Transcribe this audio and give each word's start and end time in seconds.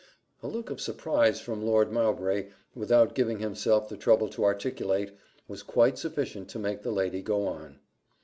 A 0.41 0.47
look 0.47 0.71
of 0.71 0.81
surprise 0.81 1.39
from 1.39 1.63
Lord 1.63 1.91
Mowbray, 1.91 2.47
without 2.73 3.13
giving 3.13 3.37
himself 3.37 3.87
the 3.87 3.95
trouble 3.95 4.29
to 4.29 4.43
articulate, 4.43 5.15
was 5.47 5.61
quite 5.61 5.99
sufficient 5.99 6.49
to 6.49 6.57
make 6.57 6.81
the 6.81 6.89
lady 6.89 7.21
go 7.21 7.45
on. 7.45 7.77